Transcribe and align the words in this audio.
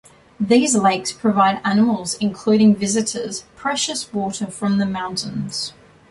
These 0.39 0.73
lakes 0.75 1.11
provide 1.11 1.61
animals 1.63 2.15
including 2.15 2.75
visitors 2.75 3.43
precious 3.55 4.11
water 4.11 4.47
from 4.47 4.79
the 4.79 4.85
mountains. 4.87 5.73